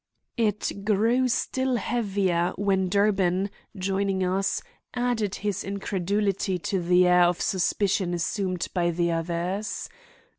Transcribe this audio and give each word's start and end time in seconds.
It 0.37 0.83
grew 0.83 1.27
still 1.27 1.75
heavier 1.75 2.53
when 2.55 2.89
Durbin, 2.89 3.51
joining 3.77 4.23
us, 4.25 4.63
added 4.95 5.35
his 5.35 5.63
incredulity 5.63 6.57
to 6.57 6.81
the 6.81 7.05
air 7.05 7.25
of 7.25 7.39
suspicion 7.39 8.15
assumed 8.15 8.67
by 8.73 8.89
the 8.89 9.11
others. 9.11 9.89